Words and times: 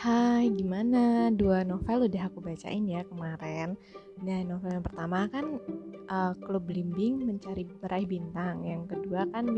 Hai, 0.00 0.48
gimana? 0.56 1.28
Dua 1.28 1.60
novel 1.60 2.08
udah 2.08 2.32
aku 2.32 2.40
bacain 2.40 2.88
ya 2.88 3.04
kemarin. 3.04 3.76
Nah, 4.24 4.40
novel 4.48 4.80
yang 4.80 4.86
pertama 4.88 5.28
kan 5.28 5.60
uh, 6.08 6.32
Klub 6.40 6.64
Blimbing 6.64 7.20
Mencari 7.28 7.68
Meraih 7.68 8.08
Bintang. 8.08 8.64
Yang 8.64 8.96
kedua 8.96 9.28
kan 9.28 9.52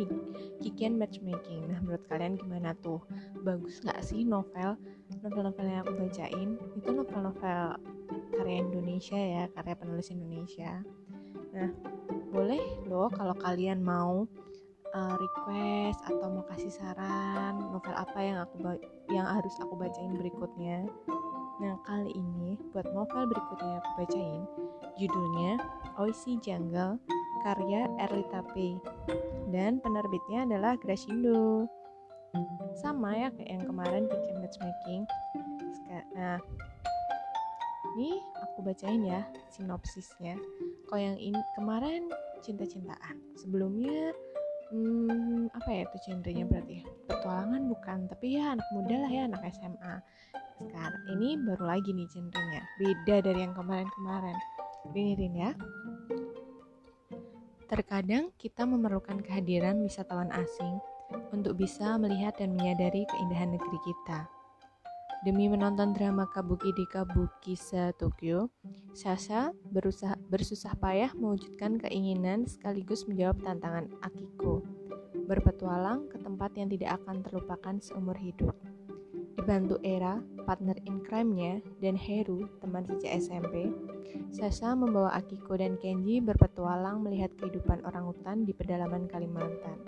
Kikian 0.58 0.98
Matchmaking. 0.98 1.70
Nah, 1.70 1.78
menurut 1.86 2.02
kalian 2.10 2.34
gimana 2.34 2.74
tuh? 2.82 2.98
Bagus 3.46 3.86
nggak 3.86 4.02
sih 4.02 4.26
novel? 4.26 4.74
Novel-novel 5.22 5.62
yang 5.62 5.86
aku 5.86 5.94
bacain 6.10 6.58
itu 6.74 6.88
novel-novel 6.90 7.78
karya 8.34 8.56
Indonesia 8.66 9.20
ya, 9.22 9.46
karya 9.46 9.78
penulis 9.78 10.10
Indonesia. 10.10 10.82
Nah, 11.54 11.70
boleh 12.34 12.82
loh 12.90 13.06
kalau 13.14 13.38
kalian 13.38 13.78
mau 13.78 14.26
uh, 14.94 15.14
request 15.16 15.98
atau 16.06 16.26
mau 16.28 16.44
kasih 16.52 16.72
saran 16.72 17.58
novel 17.72 17.94
apa 17.96 18.18
yang 18.20 18.38
aku 18.44 18.56
yang 19.12 19.26
harus 19.26 19.54
aku 19.60 19.74
bacain 19.76 20.16
berikutnya. 20.16 20.86
Nah, 21.62 21.78
kali 21.86 22.10
ini 22.16 22.58
buat 22.74 22.88
novel 22.90 23.30
berikutnya 23.30 23.68
yang 23.78 23.82
aku 23.84 23.92
bacain, 24.02 24.42
judulnya 24.98 25.52
Oisi 26.00 26.34
Jungle 26.42 26.98
karya 27.46 27.86
Erlita 28.02 28.42
P. 28.50 28.78
Dan 29.52 29.78
penerbitnya 29.78 30.48
adalah 30.48 30.74
Grasindo. 30.78 31.70
Sama 32.74 33.12
ya 33.14 33.28
kayak 33.30 33.50
yang 33.60 33.64
kemarin 33.68 34.08
bikin 34.08 34.36
matchmaking. 34.40 35.02
Nah, 36.16 36.40
ini 37.94 38.24
aku 38.40 38.64
bacain 38.64 39.04
ya 39.04 39.22
sinopsisnya. 39.52 40.40
Kalau 40.88 41.02
yang 41.02 41.18
ini 41.20 41.38
kemarin 41.54 42.08
cinta-cintaan. 42.40 43.20
Sebelumnya 43.36 44.16
hmm, 44.72 45.52
apa 45.52 45.68
ya 45.68 45.82
itu 45.84 45.96
genrenya 46.08 46.44
berarti 46.48 46.80
ya? 46.80 46.84
petualangan 47.12 47.62
bukan 47.68 47.98
tapi 48.08 48.26
ya 48.40 48.56
anak 48.56 48.66
muda 48.72 48.96
lah 49.04 49.10
ya 49.12 49.22
anak 49.28 49.42
SMA 49.52 49.94
sekarang 50.62 51.04
ini 51.10 51.34
baru 51.42 51.64
lagi 51.66 51.90
nih 51.90 52.06
genrenya. 52.06 52.62
Beda 52.78 53.16
dari 53.24 53.40
yang 53.42 53.54
kemarin-kemarin. 53.54 54.38
Dengerin 54.94 55.34
ya. 55.34 55.50
Terkadang 57.66 58.30
kita 58.36 58.68
memerlukan 58.68 59.24
kehadiran 59.24 59.80
wisatawan 59.80 60.28
asing 60.36 60.76
untuk 61.32 61.56
bisa 61.56 61.96
melihat 61.96 62.36
dan 62.36 62.52
menyadari 62.52 63.08
keindahan 63.08 63.56
negeri 63.56 63.78
kita 63.80 64.28
Demi 65.22 65.46
menonton 65.46 65.94
drama 65.94 66.26
Kabuki 66.26 66.74
di 66.74 66.82
Kabukisa 66.82 67.94
Tokyo, 67.94 68.50
Sasha 68.90 69.54
berusaha 69.70 70.18
bersusah 70.26 70.74
payah 70.82 71.14
mewujudkan 71.14 71.78
keinginan 71.78 72.42
sekaligus 72.50 73.06
menjawab 73.06 73.38
tantangan 73.38 73.86
Akiko, 74.02 74.66
berpetualang 75.30 76.10
ke 76.10 76.18
tempat 76.18 76.58
yang 76.58 76.66
tidak 76.74 76.98
akan 76.98 77.22
terlupakan 77.22 77.78
seumur 77.78 78.18
hidup. 78.18 78.50
Dibantu 79.38 79.78
Era, 79.86 80.18
partner 80.42 80.74
in 80.90 80.98
crime-nya, 81.06 81.62
dan 81.78 81.94
Heru, 81.94 82.50
teman 82.58 82.82
sejak 82.82 83.22
SMP, 83.22 83.70
Sasha 84.34 84.74
membawa 84.74 85.14
Akiko 85.14 85.54
dan 85.54 85.78
Kenji 85.78 86.18
berpetualang 86.18 86.98
melihat 86.98 87.30
kehidupan 87.38 87.86
orang 87.86 88.10
hutan 88.10 88.42
di 88.42 88.50
pedalaman 88.50 89.06
Kalimantan, 89.06 89.86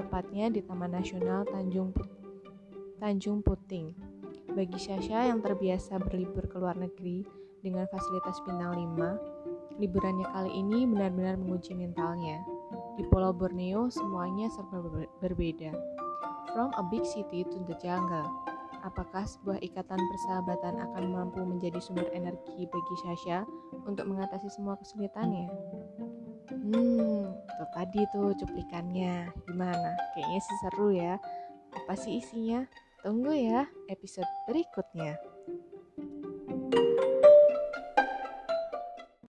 tepatnya 0.00 0.48
di 0.48 0.64
Taman 0.64 0.96
Nasional 0.96 1.44
Tanjung 1.44 1.92
Tanjung 2.96 3.44
Puting 3.44 4.05
bagi 4.56 4.80
Sasha 4.80 5.28
yang 5.28 5.44
terbiasa 5.44 6.00
berlibur 6.00 6.48
ke 6.48 6.56
luar 6.56 6.80
negeri 6.80 7.28
dengan 7.60 7.84
fasilitas 7.92 8.40
bintang 8.48 8.72
5, 8.96 9.76
liburannya 9.76 10.24
kali 10.32 10.48
ini 10.56 10.88
benar-benar 10.88 11.36
menguji 11.36 11.76
mentalnya. 11.76 12.40
Di 12.96 13.04
Pulau 13.12 13.36
Borneo 13.36 13.92
semuanya 13.92 14.48
serba 14.48 14.80
berbeda. 15.20 15.76
From 16.56 16.72
a 16.80 16.82
big 16.88 17.04
city 17.04 17.44
to 17.44 17.60
the 17.68 17.76
jungle. 17.84 18.24
Apakah 18.80 19.28
sebuah 19.28 19.60
ikatan 19.60 20.00
persahabatan 20.00 20.80
akan 20.88 21.04
mampu 21.12 21.44
menjadi 21.44 21.76
sumber 21.76 22.08
energi 22.16 22.64
bagi 22.64 22.96
Sasha 23.04 23.44
untuk 23.84 24.08
mengatasi 24.08 24.48
semua 24.48 24.80
kesulitannya? 24.80 25.52
Hmm, 26.48 27.28
itu 27.28 27.64
tadi 27.76 28.00
tuh 28.08 28.32
cuplikannya. 28.40 29.28
Gimana? 29.52 29.90
Kayaknya 30.16 30.40
sih 30.40 30.56
seru 30.64 30.88
ya. 30.96 31.20
Apa 31.76 31.92
sih 31.98 32.24
isinya? 32.24 32.64
Tunggu 33.06 33.30
ya 33.38 33.70
episode 33.86 34.26
berikutnya. 34.50 35.14
thank 35.94 36.74
you 36.74 37.15